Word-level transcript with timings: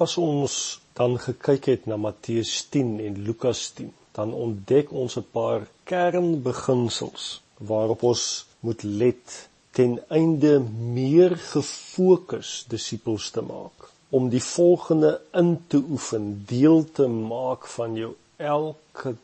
As 0.00 0.16
ons 0.16 0.54
dan 0.96 1.18
gekyk 1.20 1.66
het 1.68 1.86
na 1.90 1.96
Matteus 2.00 2.52
10 2.72 2.94
en 3.06 3.18
Lukas 3.26 3.66
10, 3.76 3.90
dan 4.16 4.32
ontdek 4.44 4.92
ons 5.02 5.16
'n 5.20 5.26
paar 5.32 5.68
kernbeginsels 5.90 7.24
waarop 7.70 8.02
ons 8.02 8.24
moet 8.60 8.82
let 8.82 9.48
ten 9.76 9.92
einde 10.08 10.52
meer 10.96 11.36
gefokus 11.52 12.64
disippels 12.72 13.30
te 13.30 13.42
maak 13.52 13.90
om 14.10 14.28
die 14.28 14.42
volgende 14.42 15.20
in 15.42 15.52
te 15.66 15.80
oefen, 15.94 16.44
deel 16.46 16.84
te 16.92 17.06
maak 17.06 17.66
van 17.76 17.94
jou 17.94 18.12
elke 18.36 19.14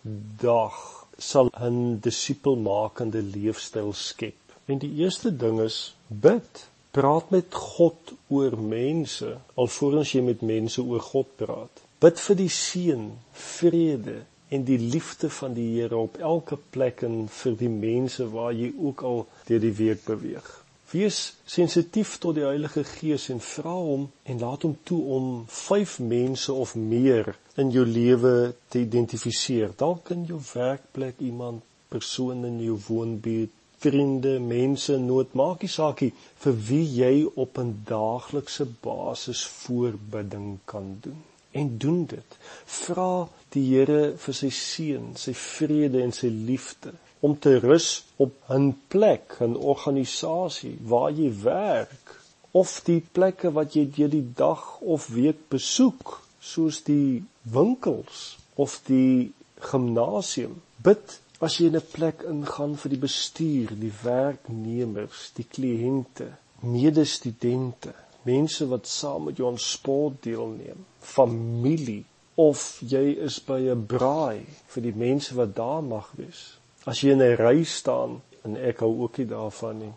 dag 0.43 0.77
sal 1.19 1.51
'n 1.71 1.99
disipelmakende 2.01 3.23
leefstyl 3.23 3.93
skep. 3.93 4.39
En 4.67 4.79
die 4.79 4.95
eerste 5.03 5.37
ding 5.37 5.61
is 5.61 5.95
bid. 6.07 6.69
Praat 6.97 7.31
met 7.31 7.53
God 7.53 8.15
oor 8.33 8.55
mense 8.57 9.35
alvorens 9.61 10.15
jy 10.15 10.23
met 10.25 10.41
mense 10.49 10.81
oor 10.81 11.03
God 11.05 11.35
praat. 11.37 11.83
Bid 12.01 12.23
vir 12.25 12.39
die 12.39 12.53
seën, 12.53 13.03
vrede 13.37 14.15
en 14.49 14.65
die 14.65 14.79
liefde 14.81 15.29
van 15.39 15.53
die 15.59 15.67
Here 15.75 15.99
op 15.99 16.17
elke 16.17 16.57
plek 16.57 17.03
en 17.05 17.27
vir 17.41 17.59
die 17.61 17.69
mense 17.73 18.25
waar 18.33 18.55
jy 18.57 18.71
ook 18.81 19.05
al 19.11 19.21
deur 19.51 19.61
die 19.67 19.75
week 19.83 20.07
beweeg. 20.07 20.49
Wees 20.95 21.19
sensitief 21.45 22.15
tot 22.23 22.39
die 22.39 22.47
Heilige 22.47 22.87
Gees 22.89 23.29
en 23.35 23.45
vra 23.45 23.77
hom 23.77 24.09
en 24.25 24.41
laat 24.47 24.65
hom 24.65 24.79
toe 24.89 25.03
om 25.19 25.29
5 25.53 25.99
mense 26.01 26.57
of 26.65 26.73
meer 26.81 27.35
in 27.61 27.77
jou 27.77 27.85
lewe 27.85 28.55
te 28.73 28.81
identifiseer. 28.87 29.77
Dalk 29.77 30.15
in 30.17 30.25
jou 30.33 30.41
werkplek 30.55 31.21
iemand, 31.29 31.61
persoon 31.93 32.49
in 32.49 32.57
jou 32.65 32.81
woonbuurt, 32.89 33.53
vriende, 33.79 34.39
mense 34.41 34.99
nood, 34.99 35.35
maak 35.35 35.63
nie 35.63 35.71
saakie 35.71 36.13
vir 36.43 36.59
wie 36.69 36.85
jy 37.01 37.15
op 37.45 37.59
'n 37.59 37.73
daaglikse 37.89 38.67
basis 38.83 39.45
voorbidding 39.63 40.59
kan 40.65 40.99
doen. 41.01 41.23
En 41.53 41.79
doen 41.79 42.05
dit. 42.07 42.39
Vra 42.65 43.29
die 43.51 43.65
Here 43.71 44.17
vir 44.17 44.35
sy 44.35 44.51
seën, 44.51 45.17
sy 45.17 45.33
vrede 45.33 46.03
en 46.03 46.13
sy 46.13 46.29
liefde 46.29 46.93
om 47.21 47.39
te 47.39 47.59
rus 47.59 48.05
op 48.17 48.33
'n 48.49 48.75
plek, 48.89 49.37
'n 49.41 49.57
organisasie 49.57 50.77
waar 50.83 51.11
jy 51.11 51.31
werk 51.43 52.21
of 52.51 52.81
die 52.85 53.03
plekke 53.13 53.53
wat 53.53 53.75
jy 53.75 53.85
deur 53.97 54.09
die 54.09 54.29
dag 54.35 54.81
of 54.81 55.09
week 55.09 55.49
besoek, 55.49 56.23
soos 56.41 56.83
die 56.83 57.25
winkels 57.43 58.39
of 58.55 58.81
die 58.87 59.33
gimnasium. 59.61 60.63
Bid 60.83 61.21
As 61.39 61.59
jy 61.61 61.67
in 61.69 61.77
'n 61.77 61.89
plek 61.93 62.23
ingaan 62.33 62.75
vir 62.81 62.91
die 62.91 63.01
bestuur, 63.01 63.73
die 63.77 63.93
werknemers, 64.03 65.33
die 65.37 65.45
kliënte, 65.45 66.29
medestudente, 66.63 67.93
mense 68.25 68.67
wat 68.71 68.87
saam 68.89 69.27
met 69.29 69.37
jou 69.37 69.51
aan 69.51 69.59
sport 69.61 70.23
deelneem, 70.25 70.87
familie 71.01 72.05
of 72.37 72.63
jy 72.81 73.19
is 73.27 73.37
by 73.51 73.59
'n 73.69 73.85
braai 73.87 74.47
vir 74.73 74.83
die 74.83 74.97
mense 74.97 75.35
wat 75.35 75.53
daar 75.57 75.83
mag 75.83 76.09
wees. 76.17 76.57
As 76.87 77.03
jy 77.03 77.11
in 77.13 77.23
'n 77.23 77.37
ry 77.37 77.65
staan 77.65 78.23
en 78.45 78.57
ek 78.57 78.81
hou 78.81 79.03
ook 79.03 79.19
nie 79.19 79.29
daarvan 79.29 79.79
nie, 79.79 79.93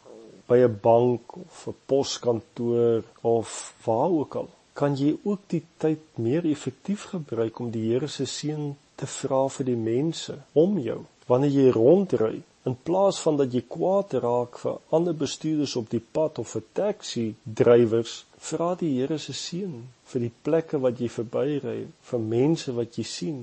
by 0.47 0.57
'n 0.57 0.79
bank 0.81 1.37
of 1.37 1.67
'n 1.67 1.75
poskantoor 1.85 3.03
of 3.21 3.73
waar 3.85 4.11
ook 4.11 4.35
al, 4.35 4.49
kan 4.73 4.95
jy 4.95 5.15
ook 5.23 5.47
die 5.47 5.63
tyd 5.77 6.03
meer 6.17 6.43
effektief 6.45 7.03
gebruik 7.15 7.59
om 7.59 7.71
die 7.71 7.91
Here 7.91 8.07
se 8.07 8.25
seën 8.25 8.75
te 8.95 9.07
vra 9.07 9.47
vir 9.47 9.65
die 9.65 9.81
mense 9.93 10.37
om 10.53 10.77
jou 10.79 11.05
wanneer 11.29 11.55
jy 11.55 11.73
rondry 11.75 12.35
in 12.69 12.75
plaas 12.87 13.19
van 13.25 13.37
dat 13.39 13.53
jy 13.55 13.61
kwaad 13.75 14.13
raak 14.23 14.57
vir 14.63 14.79
ander 14.97 15.15
bestuurders 15.21 15.75
op 15.79 15.87
die 15.93 16.03
pad 16.17 16.41
of 16.41 16.55
vir 16.55 16.65
taxi 16.79 17.27
drywers 17.61 18.15
vra 18.49 18.73
die 18.81 18.91
Here 18.97 19.17
se 19.21 19.35
seën 19.43 19.77
vir 20.11 20.25
die 20.25 20.33
plekke 20.47 20.81
wat 20.85 20.99
jy 21.03 21.09
verbyry 21.13 21.79
vir 22.11 22.27
mense 22.33 22.75
wat 22.81 22.99
jy 22.99 23.05
sien 23.13 23.39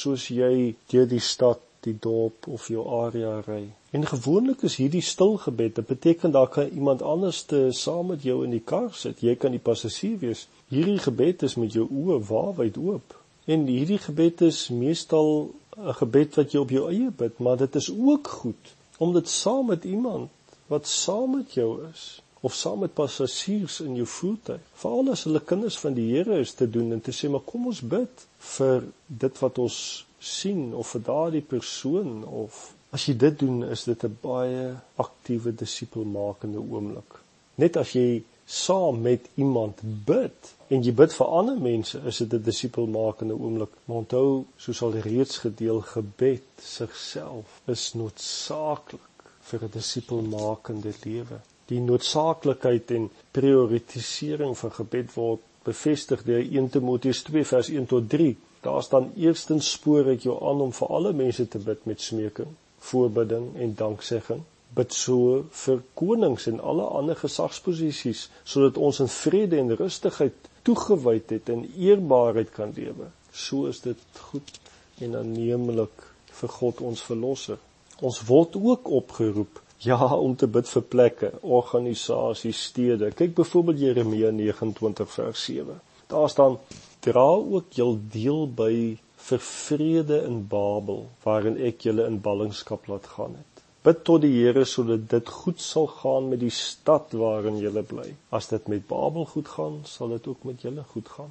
soos 0.00 0.28
jy 0.34 0.74
deur 0.92 1.08
die 1.08 1.24
stad 1.32 1.64
die 1.86 1.94
dorp 2.06 2.48
of 2.50 2.66
jou 2.68 2.84
area 3.00 3.38
ry. 3.46 3.62
En 3.96 4.04
gewoonlik 4.06 4.64
is 4.68 4.76
hierdie 4.80 5.04
stil 5.04 5.38
gebed 5.44 5.78
dit 5.78 5.86
beteken 5.86 6.34
daar 6.34 6.50
kan 6.52 6.68
iemand 6.68 7.02
anders 7.02 7.42
te 7.52 7.60
saam 7.72 8.10
met 8.12 8.26
jou 8.26 8.42
in 8.44 8.52
die 8.56 8.64
kar 8.72 8.90
sit 9.02 9.22
jy 9.24 9.36
kan 9.36 9.54
die 9.54 9.62
passasier 9.70 10.18
wees. 10.24 10.46
Hierdie 10.68 10.98
gebed 11.06 11.46
is 11.48 11.56
met 11.56 11.72
jou 11.78 11.86
oë 11.86 12.18
waawyd 12.28 12.76
oop. 12.82 13.16
En 13.46 13.64
hierdie 13.70 14.00
gebed 14.04 14.44
is 14.50 14.66
meestal 14.68 15.30
'n 15.78 15.94
gebed 16.00 16.34
wat 16.34 16.52
jy 16.52 16.60
op 16.60 16.70
jou 16.74 16.88
eie 16.90 17.10
bid, 17.10 17.38
maar 17.38 17.56
dit 17.56 17.74
is 17.74 17.90
ook 17.90 18.28
goed 18.42 18.74
om 18.98 19.12
dit 19.12 19.28
saam 19.28 19.66
met 19.66 19.84
iemand 19.84 20.30
wat 20.66 20.86
saam 20.86 21.36
met 21.36 21.52
jou 21.54 21.68
is 21.90 22.22
of 22.40 22.54
saam 22.54 22.78
met 22.78 22.94
passasiers 22.94 23.80
in 23.80 23.94
jou 23.98 24.06
voertuig, 24.06 24.60
veral 24.74 25.10
as 25.10 25.24
hulle 25.26 25.40
kinders 25.40 25.78
van 25.78 25.94
die 25.94 26.06
Here 26.14 26.38
is 26.38 26.54
te 26.54 26.70
doen 26.70 26.92
en 26.92 27.00
te 27.00 27.14
sê 27.14 27.30
maar 27.30 27.46
kom 27.46 27.66
ons 27.70 27.80
bid 27.94 28.26
vir 28.56 28.84
dit 29.06 29.40
wat 29.42 29.58
ons 29.58 29.78
sien 30.18 30.74
of 30.74 30.92
vir 30.94 31.04
daardie 31.08 31.44
persoon 31.54 32.24
of 32.42 32.60
as 32.94 33.06
jy 33.08 33.14
dit 33.20 33.38
doen 33.38 33.64
is 33.68 33.84
dit 33.84 34.04
'n 34.04 34.18
baie 34.22 34.76
aktiewe 34.96 35.52
disipelmakende 35.52 36.58
oomblik. 36.58 37.20
Net 37.56 37.76
as 37.76 37.92
jy 37.92 38.22
saam 38.48 39.00
met 39.00 39.28
iemand 39.34 39.80
bid 40.04 40.54
en 40.72 40.80
jy 40.84 40.92
bid 40.96 41.12
vir 41.12 41.32
ander 41.38 41.58
mense, 41.60 41.98
is 42.08 42.20
dit 42.22 42.32
'n 42.32 42.42
disipelmakende 42.44 43.34
oomblik. 43.36 43.72
Maar 43.84 43.96
onthou, 43.96 44.44
soos 44.56 44.82
al 44.82 44.96
reeds 45.04 45.38
gedeel, 45.44 45.80
gebed 45.80 46.48
sigself 46.62 47.60
is 47.66 47.92
noodsaaklik 47.94 49.24
vir 49.50 49.64
'n 49.64 49.70
disipelmakende 49.72 50.92
lewe. 51.04 51.40
Die 51.66 51.80
noodsaaklikheid 51.80 52.90
en 52.90 53.10
prioritisering 53.30 54.58
van 54.58 54.72
gebed 54.72 55.14
word 55.14 55.40
bevestig 55.62 56.24
deur 56.24 56.40
1 56.40 56.68
Timoteus 56.68 57.22
2 57.22 57.44
vers 57.44 57.68
1 57.68 57.86
tot 57.86 58.08
3. 58.08 58.36
Daar 58.60 58.82
staan 58.82 59.12
eerstens 59.16 59.70
spoor 59.70 60.06
ek 60.06 60.22
jou 60.22 60.36
aan 60.50 60.60
om 60.60 60.72
vir 60.72 60.88
alle 60.88 61.12
mense 61.12 61.48
te 61.48 61.58
bid 61.58 61.84
met 61.84 62.00
smeking, 62.00 62.48
voorbidding 62.78 63.56
en 63.56 63.74
danksegging 63.74 64.42
bid 64.76 64.92
so 64.92 65.44
vir 65.64 65.82
konings 65.98 66.46
en 66.50 66.60
alle 66.60 66.86
ander 67.00 67.16
gesagsposisies 67.18 68.26
sodat 68.44 68.80
ons 68.88 69.00
in 69.04 69.10
vrede 69.12 69.58
en 69.60 69.76
rustigheid 69.80 70.50
toegewyd 70.68 71.30
het 71.36 71.48
en 71.54 71.64
eerbaarheid 71.76 72.50
kan 72.54 72.74
lewe. 72.76 73.08
So 73.32 73.66
is 73.66 73.80
dit 73.80 74.20
goed 74.30 74.60
en 75.00 75.16
aanneemlik 75.16 76.04
vir 76.40 76.54
God 76.58 76.82
ons 76.90 77.02
verlosser. 77.02 77.58
Ons 78.04 78.20
word 78.28 78.56
ook 78.56 78.90
opgeroep 79.00 79.62
ja 79.78 79.98
om 80.14 80.34
te 80.36 80.46
bid 80.50 80.68
vir 80.68 80.84
plekke, 80.92 81.32
organisasies, 81.42 82.62
stede. 82.70 83.12
Kyk 83.14 83.36
byvoorbeeld 83.38 83.80
Jeremia 83.80 84.30
29 84.34 85.10
vers 85.14 85.44
7. 85.44 85.80
Daar 86.10 86.30
staan 86.30 86.58
dra 87.04 87.28
ook 87.36 87.76
jul 87.78 87.98
deel 88.12 88.48
by 88.58 88.72
vir 89.28 89.42
vrede 89.44 90.22
in 90.26 90.40
Babel 90.50 91.06
waarin 91.24 91.58
ek 91.70 91.86
julle 91.86 92.06
in 92.10 92.20
ballingskap 92.24 92.88
laat 92.90 93.06
gaan 93.14 93.36
het. 93.38 93.47
Bid 93.88 94.02
tot 94.04 94.20
die 94.20 94.34
Here 94.34 94.66
sodat 94.68 95.06
dit 95.08 95.28
goed 95.32 95.62
sal 95.64 95.86
gaan 95.88 96.26
met 96.28 96.42
die 96.42 96.52
stad 96.52 97.14
waarin 97.16 97.56
jy 97.56 97.70
bly. 97.88 98.10
As 98.36 98.50
dit 98.50 98.66
met 98.68 98.82
Babel 98.90 99.24
goed 99.30 99.48
gaan, 99.48 99.78
sal 99.88 100.12
dit 100.12 100.26
ook 100.28 100.44
met 100.44 100.60
julle 100.60 100.84
goed 100.90 101.08
gaan. 101.08 101.30